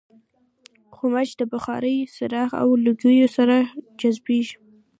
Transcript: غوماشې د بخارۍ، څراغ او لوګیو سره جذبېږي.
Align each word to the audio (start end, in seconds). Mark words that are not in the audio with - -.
غوماشې 0.95 1.35
د 1.39 1.41
بخارۍ، 1.51 1.97
څراغ 2.15 2.51
او 2.61 2.67
لوګیو 2.85 3.27
سره 3.37 3.55
جذبېږي. 3.99 4.55